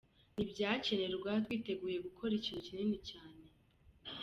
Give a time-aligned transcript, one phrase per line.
[0.35, 3.47] ni vyakenegwa twiteguye gukorora ikintu kinini cane.